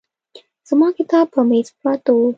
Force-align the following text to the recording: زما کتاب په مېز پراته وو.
زما 0.67 0.87
کتاب 0.97 1.25
په 1.33 1.41
مېز 1.49 1.67
پراته 1.79 2.11
وو. 2.17 2.27